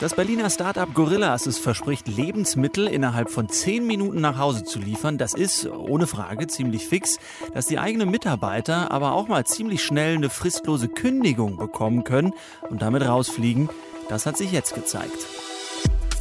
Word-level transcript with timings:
Das 0.00 0.16
Berliner 0.16 0.50
Startup 0.50 0.92
Gorillas 0.92 1.46
es 1.46 1.58
verspricht, 1.58 2.08
Lebensmittel 2.08 2.88
innerhalb 2.88 3.30
von 3.30 3.48
zehn 3.48 3.86
Minuten 3.86 4.20
nach 4.20 4.38
Hause 4.38 4.64
zu 4.64 4.80
liefern. 4.80 5.18
Das 5.18 5.34
ist 5.34 5.68
ohne 5.68 6.08
Frage 6.08 6.48
ziemlich 6.48 6.86
fix. 6.88 7.18
Dass 7.54 7.66
die 7.66 7.78
eigenen 7.78 8.10
Mitarbeiter 8.10 8.90
aber 8.90 9.12
auch 9.12 9.28
mal 9.28 9.46
ziemlich 9.46 9.84
schnell 9.84 10.16
eine 10.16 10.30
fristlose 10.30 10.88
Kündigung 10.88 11.56
bekommen 11.56 12.02
können 12.02 12.32
und 12.68 12.82
damit 12.82 13.06
rausfliegen, 13.06 13.68
das 14.08 14.26
hat 14.26 14.36
sich 14.36 14.50
jetzt 14.50 14.74
gezeigt. 14.74 15.26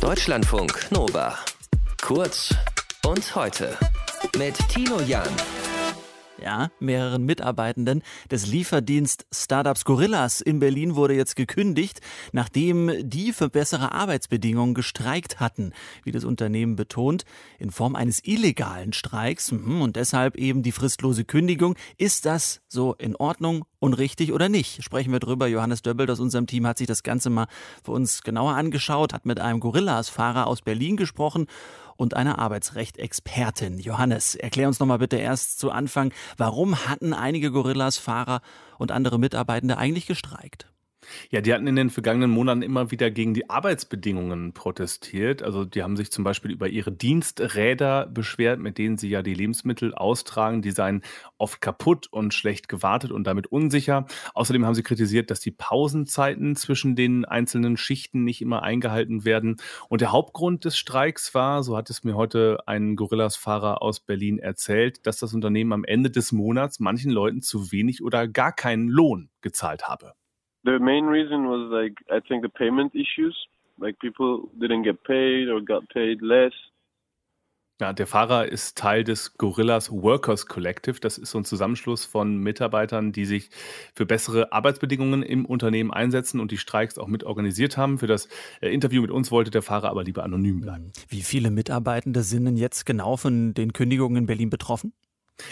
Deutschlandfunk 0.02 0.92
Nova. 0.92 1.36
Kurz 2.02 2.54
und 3.05 3.36
heute 3.36 3.76
mit 4.38 4.55
Tino 4.70 5.00
Jan 5.02 5.28
ja, 6.44 6.70
mehreren 6.80 7.23
Mitarbeitenden 7.23 8.04
des 8.30 8.48
Lieferdienst 8.48 9.25
Startups 9.32 9.86
Gorillas 9.86 10.42
in 10.42 10.60
Berlin 10.60 10.96
wurde 10.96 11.16
jetzt 11.16 11.36
gekündigt, 11.36 12.02
nachdem 12.32 12.92
die 13.10 13.32
für 13.32 13.50
bessere 13.50 13.93
Arbeitsbedingungen 13.93 14.74
gestreikt 14.74 15.39
hatten, 15.39 15.74
wie 16.04 16.11
das 16.11 16.25
Unternehmen 16.25 16.75
betont, 16.75 17.24
in 17.60 17.71
Form 17.71 17.96
eines 17.96 18.24
illegalen 18.25 18.93
Streiks 18.93 19.52
mhm, 19.52 19.82
und 19.82 19.96
deshalb 19.96 20.36
eben 20.36 20.64
die 20.64 20.71
fristlose 20.71 21.24
Kündigung. 21.24 21.75
Ist 21.97 22.25
das 22.25 22.61
so 22.68 22.94
in 22.94 23.16
Ordnung 23.16 23.66
und 23.80 23.94
richtig 23.94 24.33
oder 24.33 24.50
nicht? 24.50 24.83
Sprechen 24.83 25.11
wir 25.11 25.19
drüber. 25.19 25.47
Johannes 25.47 25.82
Döbbelt 25.82 26.10
aus 26.10 26.19
unserem 26.19 26.47
Team 26.47 26.68
hat 26.68 26.78
sich 26.78 26.88
das 26.88 27.04
Ganze 27.04 27.30
mal 27.30 27.47
für 27.83 27.91
uns 27.91 28.21
genauer 28.21 28.55
angeschaut, 28.55 29.14
hat 29.14 29.25
mit 29.25 29.39
einem 29.39 29.60
Gorillas-Fahrer 29.60 30.47
aus 30.47 30.61
Berlin 30.61 30.97
gesprochen 30.97 31.47
und 31.96 32.16
einer 32.16 32.39
Arbeitsrecht-Expertin. 32.39 33.80
Johannes, 33.80 34.36
erklär 34.36 34.67
uns 34.67 34.80
noch 34.80 34.88
mal 34.88 34.97
bitte 34.97 35.17
erst 35.17 35.59
zu 35.59 35.72
Anfang, 35.72 36.14
warum 36.38 36.88
hatten 36.88 37.14
einige 37.14 37.52
Gorillas-Fahrer 37.52 38.42
und 38.78 38.92
andere 38.92 39.19
Mitarbeitende 39.19 39.78
eigentlich 39.78 40.08
gestreikt? 40.08 40.72
Ja, 41.30 41.42
die 41.42 41.53
hatten 41.53 41.67
in 41.67 41.76
den 41.76 41.90
vergangenen 41.90 42.31
Monaten 42.31 42.62
immer 42.62 42.92
wieder 42.92 43.12
gegen 43.12 43.34
die 43.34 43.50
Arbeitsbedingungen 43.50 44.53
protestiert. 44.53 45.44
Also 45.44 45.66
die 45.66 45.84
haben 45.84 45.98
sich 45.98 46.12
zum 46.12 46.23
Beispiel 46.23 46.52
über 46.52 46.67
ihre 46.67 46.92
Diensträder 46.92 48.08
beschwert, 48.08 48.59
mit 48.59 48.78
denen 48.78 48.97
sie 48.97 49.09
ja 49.09 49.22
die 49.22 49.33
Lebensmittel 49.33 49.94
austragen. 49.94 50.61
Die 50.61 50.72
seien 50.72 51.02
oft 51.38 51.61
kaputt 51.61 52.08
und 52.11 52.33
schlecht 52.33 52.70
gewartet 52.70 53.11
und 53.11 53.25
damit 53.25 53.47
unsicher. 53.47 54.05
Außerdem 54.33 54.66
haben 54.66 54.75
sie 54.75 54.83
kritisiert, 54.83 55.31
dass 55.31 55.39
die 55.39 55.52
Pausenzeiten 55.52 56.55
zwischen 56.55 56.95
den 56.95 57.25
einzelnen 57.25 57.77
Schichten 57.77 58.23
nicht 58.23 58.42
immer 58.42 58.64
eingehalten 58.64 59.25
werden. 59.25 59.58
Und 59.89 60.02
der 60.02 60.11
Hauptgrund 60.11 60.66
des 60.66 60.77
Streiks 60.77 61.33
war, 61.33 61.64
so 61.64 61.77
hat 61.77 61.89
es 61.89 62.03
mir 62.03 62.16
heute 62.16 62.59
ein 62.66 62.95
Gorillas-Fahrer 62.95 63.81
aus 63.81 64.00
Berlin 64.00 64.39
erzählt, 64.39 65.05
dass 65.05 65.17
das 65.17 65.33
Unternehmen 65.33 65.73
am 65.73 65.83
Ende 65.83 66.09
des 66.09 66.31
Monats 66.31 66.80
manchen 66.80 67.11
Leuten 67.11 67.42
zu 67.42 67.72
wenig 67.72 68.03
oder 68.03 68.27
gar 68.27 68.52
keinen 68.52 68.88
Lohn 68.88 69.30
gezahlt 69.42 69.88
habe. 69.88 70.14
The 70.64 70.80
main 70.80 71.06
reason 71.06 71.47
was 71.47 71.69
like 71.72 71.95
I 72.09 72.19
think 72.28 72.44
the 72.44 72.50
payment 72.50 72.94
issues. 72.95 73.36
Like 73.80 74.00
people 74.00 74.50
didn't 74.59 74.83
get 74.83 75.03
paid 75.03 75.50
or 75.50 75.61
got 75.61 75.89
paid 75.89 76.22
less. 76.22 76.53
Ja, 77.81 77.92
der 77.92 78.05
Fahrer 78.05 78.45
ist 78.45 78.78
Teil 78.78 79.03
des 79.03 79.36
Gorillas 79.38 79.92
Workers 79.92 80.45
Collective. 80.45 81.00
Das 81.02 81.17
ist 81.17 81.31
so 81.31 81.39
ein 81.39 81.44
Zusammenschluss 81.44 82.05
von 82.05 82.38
Mitarbeitern, 82.38 83.11
die 83.11 83.25
sich 83.25 83.50
für 83.95 84.05
bessere 84.05 84.53
Arbeitsbedingungen 84.53 85.23
im 85.23 85.44
Unternehmen 85.44 85.92
einsetzen 85.92 86.39
und 86.39 86.52
die 86.52 86.58
Streiks 86.58 87.00
auch 87.00 87.08
mit 87.08 87.23
organisiert 87.23 87.75
haben. 87.75 87.98
Für 87.98 88.05
das 88.08 88.30
äh, 88.61 88.70
Interview 88.70 89.02
mit 89.02 89.09
uns 89.09 89.31
wollte 89.31 89.50
der 89.50 89.64
Fahrer 89.64 89.89
aber 89.89 90.03
lieber 90.03 90.23
anonym 90.23 90.61
bleiben. 90.61 90.94
Wie 91.09 91.23
viele 91.23 91.50
Mitarbeitende 91.50 92.22
sind 92.22 92.45
denn 92.45 92.58
jetzt 92.58 92.86
genau 92.86 93.17
von 93.17 93.55
den 93.55 93.73
Kündigungen 93.73 94.17
in 94.17 94.25
Berlin 94.27 94.52
betroffen? 94.52 94.94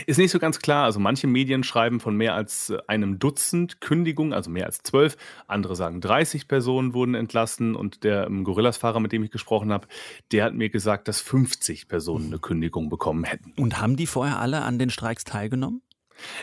Ist 0.06 0.18
nicht 0.18 0.32
so 0.32 0.40
ganz 0.40 0.60
klar. 0.60 0.86
Also 0.86 1.00
manche 1.00 1.28
Medien 1.28 1.64
schreiben 1.64 2.00
von 2.00 2.16
mehr 2.16 2.36
als 2.36 2.70
äh, 2.70 2.78
einem 2.88 3.20
Dutzend 3.20 3.82
Kündigungen, 3.82 4.34
also 4.34 4.50
mehr 4.50 4.66
als 4.66 4.84
zwölf. 4.84 5.18
Andere 5.48 5.76
sagen 5.76 6.02
30 6.02 6.48
Personen 6.48 6.94
wurden 6.94 7.16
entlassen. 7.16 7.76
Und 7.76 8.04
der 8.04 8.26
ähm, 8.28 8.44
Gorillas-Fahrer, 8.44 9.00
mit 9.00 9.12
dem 9.12 9.24
ich 9.24 9.32
gesprochen 9.32 9.72
habe, 9.72 9.88
der 10.32 10.46
hat 10.46 10.54
mir 10.54 10.70
gesagt, 10.70 11.08
dass 11.08 11.22
50 11.22 11.88
Personen 11.88 12.28
eine 12.28 12.40
Kündigung 12.40 12.90
bekommen 12.90 13.24
hätten. 13.24 13.54
Und 13.58 13.82
haben 13.82 13.96
die 13.96 14.08
vorher 14.08 14.40
alle 14.40 14.62
an 14.62 14.80
den 14.80 14.90
Streiks 14.90 15.24
teilgenommen? 15.24 15.82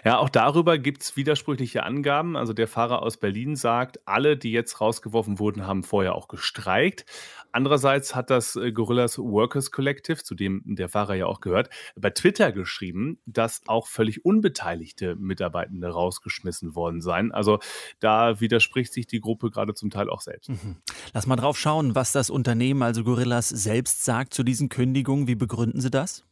Ja, 0.04 0.18
auch 0.18 0.28
darüber 0.28 0.78
gibt 0.78 1.02
es 1.02 1.16
widersprüchliche 1.16 1.82
Angaben. 1.82 2.36
Also 2.36 2.52
der 2.52 2.68
Fahrer 2.68 3.02
aus 3.02 3.16
Berlin 3.16 3.56
sagt, 3.56 4.00
alle, 4.06 4.36
die 4.36 4.52
jetzt 4.52 4.80
rausgeworfen 4.80 5.38
wurden, 5.38 5.66
haben 5.66 5.82
vorher 5.82 6.14
auch 6.14 6.28
gestreikt. 6.28 7.04
Andererseits 7.52 8.14
hat 8.14 8.30
das 8.30 8.56
äh, 8.56 8.72
Gorillas 8.72 9.18
Workers 9.18 9.70
Collective, 9.70 10.22
zu 10.22 10.34
dem 10.34 10.62
der 10.64 10.88
Fahrer 10.88 11.14
ja 11.14 11.26
auch 11.26 11.40
gehört, 11.40 11.70
bei 11.96 12.10
Twitter 12.10 12.52
geschrieben, 12.52 13.20
dass 13.26 13.62
auch 13.66 13.86
völlig 13.86 14.24
unbeteiligte 14.24 15.16
Mitarbeitende 15.16 15.88
rausgeschmissen 15.88 16.74
worden 16.74 17.00
seien. 17.00 17.32
Also 17.32 17.58
da 18.00 18.40
widerspricht 18.40 18.92
sich 18.92 19.06
die 19.06 19.20
Gruppe 19.20 19.50
gerade 19.50 19.74
zum 19.74 19.90
Teil 19.90 20.10
auch 20.10 20.20
selbst. 20.20 20.50
Mhm. 20.50 20.76
Lass 21.14 21.26
mal 21.26 21.36
drauf 21.36 21.58
schauen, 21.58 21.94
was 21.94 22.12
das 22.12 22.30
Unternehmen, 22.30 22.82
also 22.82 23.02
Gorillas, 23.02 23.48
selbst 23.48 24.04
sagt 24.04 24.34
zu 24.34 24.42
diesen 24.42 24.68
Kündigungen. 24.68 25.26
Wie 25.26 25.34
begründen 25.34 25.80
Sie 25.80 25.90
das? 25.90 26.24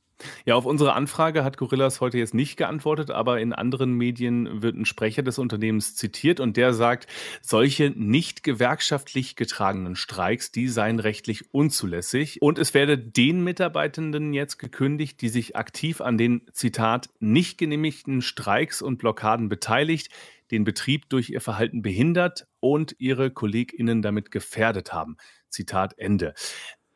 Ja, 0.47 0.55
auf 0.55 0.65
unsere 0.65 0.95
Anfrage 0.95 1.45
hat 1.45 1.59
Gorillas 1.59 2.01
heute 2.01 2.19
jetzt 2.19 2.33
nicht 2.33 2.57
geantwortet, 2.57 3.11
aber 3.11 3.41
in 3.41 3.53
anderen 3.53 3.93
Medien 3.93 4.63
wird 4.63 4.75
ein 4.75 4.87
Sprecher 4.87 5.23
des 5.23 5.39
Unternehmens 5.39 5.95
zitiert 5.95 6.41
und 6.41 6.57
der 6.57 6.73
sagt, 6.73 7.07
solche 7.43 7.91
nicht 7.91 8.43
gewerkschaftlich 8.43 9.37
getragenen 9.37 9.95
Streiks, 9.95 10.53
die 10.53 10.69
seien 10.69 11.01
rechtlich 11.01 11.53
unzulässig 11.53 12.41
und 12.41 12.59
es 12.59 12.73
werde 12.73 12.97
den 12.97 13.45
Mitarbeitenden 13.45 14.33
jetzt 14.33 14.59
gekündigt, 14.59 15.21
die 15.21 15.29
sich 15.29 15.55
aktiv 15.57 16.01
an 16.01 16.17
den, 16.17 16.43
Zitat, 16.53 17.11
nicht 17.19 17.59
genehmigten 17.59 18.23
Streiks 18.23 18.81
und 18.81 18.99
Blockaden 18.99 19.51
beteiligt, 19.51 20.11
den 20.51 20.65
Betrieb 20.65 21.11
durch 21.11 21.31
ihr 21.31 21.41
Verhalten 21.41 21.83
behindert 21.83 22.47
und 22.61 22.95
ihre 22.99 23.31
KollegInnen 23.31 24.01
damit 24.01 24.31
gefährdet 24.31 24.93
haben. 24.93 25.17
Zitat 25.51 25.99
Ende. 25.99 26.35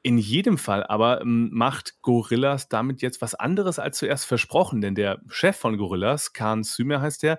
In 0.03 0.17
jedem 0.17 0.57
Fall 0.57 0.85
aber 0.85 1.21
ähm, 1.21 1.51
macht 1.53 2.01
Gorillas 2.01 2.69
damit 2.69 3.03
jetzt 3.03 3.21
was 3.21 3.35
anderes 3.35 3.79
als 3.79 3.99
zuerst 3.99 4.25
versprochen, 4.25 4.81
denn 4.81 4.95
der 4.95 5.21
Chef 5.29 5.57
von 5.57 5.77
Gorillas, 5.77 6.33
Khan 6.33 6.63
Sümer 6.63 7.03
heißt 7.03 7.23
der, 7.23 7.37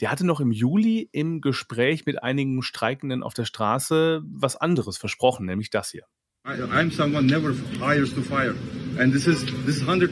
der 0.00 0.10
hatte 0.10 0.26
noch 0.26 0.40
im 0.40 0.50
Juli 0.50 1.08
im 1.12 1.40
Gespräch 1.40 2.06
mit 2.06 2.22
einigen 2.22 2.62
Streikenden 2.62 3.22
auf 3.22 3.34
der 3.34 3.44
Straße 3.44 4.22
was 4.24 4.56
anderes 4.56 4.98
versprochen, 4.98 5.46
nämlich 5.46 5.70
das 5.70 5.90
hier. 5.90 6.04
I'm 6.46 6.90
someone 6.90 7.26
never 7.26 7.52
hires 7.78 8.14
to 8.14 8.22
fire. 8.22 8.54
And 8.98 9.12
this 9.12 9.26
is 9.26 9.44
this 9.66 9.76
is 9.76 9.82
100%. 9.82 10.10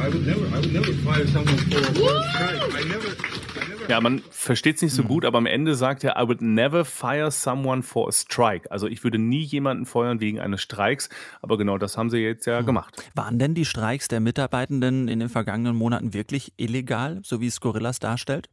I 0.00 0.08
would 0.08 0.26
never 0.26 0.46
I 0.48 0.58
would 0.58 0.72
never 0.72 0.92
fire 1.04 1.26
someone 1.28 1.56
for 1.56 1.78
a 1.78 2.22
strike. 2.30 2.74
I 2.74 2.84
never 2.88 3.47
ja, 3.88 4.00
man 4.00 4.20
versteht 4.30 4.76
es 4.76 4.82
nicht 4.82 4.94
so 4.94 5.02
mhm. 5.02 5.08
gut, 5.08 5.24
aber 5.24 5.38
am 5.38 5.46
Ende 5.46 5.74
sagt 5.74 6.04
er, 6.04 6.20
I 6.20 6.26
would 6.26 6.42
never 6.42 6.84
fire 6.84 7.30
someone 7.30 7.82
for 7.82 8.08
a 8.08 8.12
strike. 8.12 8.70
Also 8.70 8.86
ich 8.86 9.02
würde 9.02 9.18
nie 9.18 9.42
jemanden 9.42 9.86
feuern 9.86 10.20
wegen 10.20 10.40
eines 10.40 10.62
Streiks, 10.62 11.08
aber 11.42 11.58
genau 11.58 11.78
das 11.78 11.96
haben 11.96 12.10
sie 12.10 12.18
jetzt 12.18 12.46
ja 12.46 12.60
mhm. 12.60 12.66
gemacht. 12.66 13.02
Waren 13.14 13.38
denn 13.38 13.54
die 13.54 13.64
Streiks 13.64 14.08
der 14.08 14.20
Mitarbeitenden 14.20 15.08
in 15.08 15.20
den 15.20 15.28
vergangenen 15.28 15.76
Monaten 15.76 16.14
wirklich 16.14 16.52
illegal, 16.56 17.20
so 17.24 17.40
wie 17.40 17.46
es 17.46 17.60
Gorillas 17.60 17.98
darstellt? 17.98 18.48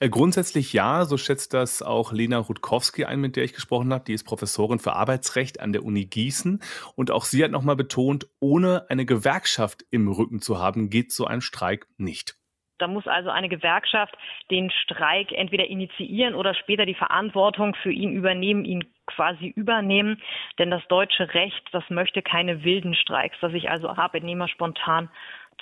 Äh, 0.00 0.08
grundsätzlich 0.08 0.72
ja, 0.72 1.04
so 1.04 1.16
schätzt 1.16 1.54
das 1.54 1.82
auch 1.82 2.12
Lena 2.12 2.38
Rutkowski 2.38 3.04
ein, 3.04 3.20
mit 3.20 3.36
der 3.36 3.44
ich 3.44 3.52
gesprochen 3.52 3.92
habe. 3.92 4.04
Die 4.04 4.14
ist 4.14 4.24
Professorin 4.24 4.78
für 4.78 4.94
Arbeitsrecht 4.94 5.60
an 5.60 5.72
der 5.72 5.84
Uni 5.84 6.06
Gießen. 6.06 6.60
Und 6.96 7.10
auch 7.10 7.24
sie 7.24 7.44
hat 7.44 7.50
nochmal 7.50 7.76
betont, 7.76 8.28
ohne 8.40 8.90
eine 8.90 9.06
Gewerkschaft 9.06 9.84
im 9.90 10.08
Rücken 10.08 10.40
zu 10.40 10.58
haben, 10.58 10.90
geht 10.90 11.12
so 11.12 11.26
ein 11.26 11.40
Streik 11.40 11.86
nicht. 11.98 12.39
Da 12.80 12.86
muss 12.86 13.06
also 13.06 13.30
eine 13.30 13.48
Gewerkschaft 13.48 14.16
den 14.50 14.70
Streik 14.70 15.32
entweder 15.32 15.66
initiieren 15.66 16.34
oder 16.34 16.54
später 16.54 16.86
die 16.86 16.94
Verantwortung 16.94 17.74
für 17.82 17.92
ihn 17.92 18.12
übernehmen, 18.12 18.64
ihn 18.64 18.84
quasi 19.06 19.48
übernehmen. 19.48 20.20
Denn 20.58 20.70
das 20.70 20.86
deutsche 20.88 21.34
Recht, 21.34 21.62
das 21.72 21.88
möchte 21.90 22.22
keine 22.22 22.64
wilden 22.64 22.94
Streiks, 22.94 23.38
dass 23.40 23.52
sich 23.52 23.70
also 23.70 23.88
Arbeitnehmer 23.88 24.48
spontan 24.48 25.10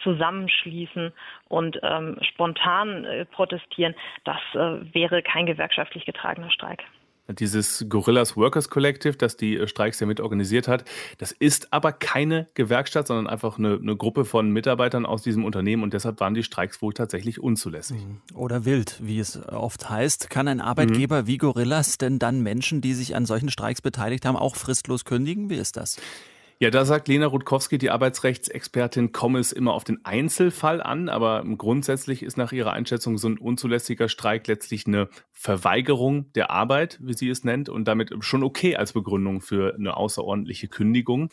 zusammenschließen 0.02 1.12
und 1.48 1.80
ähm, 1.82 2.16
spontan 2.22 3.04
äh, 3.04 3.24
protestieren. 3.24 3.94
Das 4.24 4.38
äh, 4.54 4.94
wäre 4.94 5.22
kein 5.22 5.46
gewerkschaftlich 5.46 6.04
getragener 6.04 6.50
Streik. 6.50 6.84
Dieses 7.28 7.84
Gorillas 7.88 8.36
Workers 8.36 8.70
Collective, 8.70 9.16
das 9.16 9.36
die 9.36 9.56
äh, 9.56 9.68
Streiks 9.68 10.00
ja 10.00 10.06
mit 10.06 10.20
organisiert 10.20 10.66
hat, 10.66 10.84
das 11.18 11.32
ist 11.32 11.72
aber 11.72 11.92
keine 11.92 12.48
Gewerkschaft, 12.54 13.08
sondern 13.08 13.26
einfach 13.26 13.58
eine, 13.58 13.74
eine, 13.74 13.96
Gruppe 13.96 14.24
von 14.24 14.50
Mitarbeitern 14.50 15.04
aus 15.04 15.22
diesem 15.22 15.44
Unternehmen 15.44 15.82
und 15.82 15.92
deshalb 15.92 16.20
waren 16.20 16.34
die 16.34 16.42
Streiks 16.42 16.80
wohl 16.80 16.94
tatsächlich 16.94 17.40
unzulässig. 17.40 17.98
Mhm. 17.98 18.20
Oder 18.34 18.64
wild, 18.64 18.98
wie 19.02 19.18
es 19.18 19.46
oft 19.48 19.90
heißt. 19.90 20.30
Kann 20.30 20.48
ein 20.48 20.60
Arbeitgeber 20.60 21.22
mhm. 21.22 21.26
wie 21.26 21.38
Gorillas 21.38 21.98
denn 21.98 22.18
dann 22.18 22.42
Menschen, 22.42 22.80
die 22.80 22.94
sich 22.94 23.14
an 23.14 23.26
solchen 23.26 23.50
Streiks 23.50 23.82
beteiligt 23.82 24.24
haben, 24.24 24.36
auch 24.36 24.56
fristlos 24.56 25.04
kündigen? 25.04 25.50
Wie 25.50 25.56
ist 25.56 25.76
das? 25.76 25.98
Ja, 26.60 26.70
da 26.70 26.84
sagt 26.84 27.06
Lena 27.06 27.26
Rutkowski, 27.26 27.78
die 27.78 27.90
Arbeitsrechtsexpertin, 27.90 29.12
komme 29.12 29.38
es 29.38 29.52
immer 29.52 29.74
auf 29.74 29.84
den 29.84 30.04
Einzelfall 30.04 30.82
an, 30.82 31.08
aber 31.08 31.44
grundsätzlich 31.56 32.24
ist 32.24 32.36
nach 32.36 32.50
ihrer 32.50 32.72
Einschätzung 32.72 33.16
so 33.16 33.28
ein 33.28 33.38
unzulässiger 33.38 34.08
Streik 34.08 34.48
letztlich 34.48 34.84
eine 34.88 35.08
Verweigerung 35.30 36.32
der 36.32 36.50
Arbeit, 36.50 36.98
wie 37.00 37.12
sie 37.14 37.28
es 37.28 37.44
nennt, 37.44 37.68
und 37.68 37.86
damit 37.86 38.12
schon 38.24 38.42
okay 38.42 38.74
als 38.74 38.92
Begründung 38.92 39.40
für 39.40 39.76
eine 39.76 39.96
außerordentliche 39.96 40.66
Kündigung. 40.66 41.28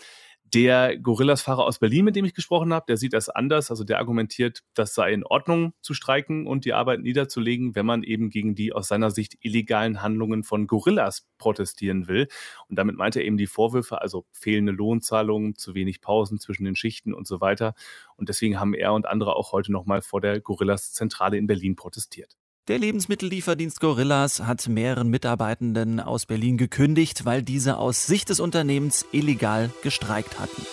Der 0.54 0.98
Gorillas-Fahrer 0.98 1.66
aus 1.66 1.80
Berlin, 1.80 2.06
mit 2.06 2.16
dem 2.16 2.24
ich 2.24 2.34
gesprochen 2.34 2.72
habe, 2.72 2.86
der 2.88 2.98
sieht 2.98 3.14
das 3.14 3.30
anders. 3.30 3.72
Also 3.72 3.84
der 3.84 3.98
argumentiert, 3.98 4.62
das 4.74 4.94
sei 4.94 5.12
in 5.12 5.26
Ordnung 5.26 5.74
zu 5.82 5.94
streiken 5.94 6.46
und 6.46 6.66
die 6.66 6.74
Arbeit 6.74 7.02
niederzulegen, 7.02 7.76
wenn 7.76 7.86
man 7.86 8.04
eben 8.04 8.30
gegen 8.30 8.56
die 8.56 8.72
aus 8.72 8.88
seiner 8.88 9.12
Sicht 9.12 9.38
illegalen 9.42 10.02
Handlungen 10.02 10.44
von 10.44 10.68
Gorillas 10.68 11.28
protestieren 11.40 12.08
will. 12.08 12.28
Und 12.70 12.78
damit 12.78 12.96
meint 12.96 13.16
er 13.16 13.26
eben 13.26 13.38
die 13.38 13.48
Vorwürfe, 13.48 14.02
also 14.02 14.26
fehlende 14.32 14.72
Lohnzahlungen, 14.72 15.56
zu 15.56 15.74
wenig 15.74 16.00
Pausen 16.02 16.40
zwischen 16.40 16.64
den 16.64 16.76
Schichten 16.76 17.14
und 17.14 17.28
so 17.28 17.42
weiter. 17.42 17.74
Und 18.16 18.30
deswegen 18.30 18.60
haben 18.60 18.74
er 18.76 18.94
und 18.94 19.08
andere 19.08 19.36
auch 19.36 19.52
heute 19.52 19.72
nochmal 19.72 20.02
vor 20.02 20.22
der 20.22 20.40
Gorillas-Zentrale 20.40 21.38
in 21.38 21.48
Berlin 21.48 21.76
protestiert. 21.76 22.38
Der 22.68 22.80
Lebensmittellieferdienst 22.80 23.80
Gorillas 23.80 24.40
hat 24.40 24.68
mehreren 24.68 25.08
Mitarbeitenden 25.08 26.00
aus 26.00 26.26
Berlin 26.26 26.58
gekündigt, 26.58 27.24
weil 27.24 27.44
diese 27.44 27.78
aus 27.78 28.08
Sicht 28.08 28.30
des 28.30 28.40
Unternehmens 28.40 29.06
illegal 29.12 29.70
gestreikt 29.84 30.40
hatten. 30.40 30.66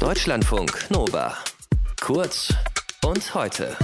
Deutschlandfunk 0.00 0.86
Nova. 0.90 1.36
Kurz 2.00 2.54
und 3.04 3.34
heute. 3.34 3.76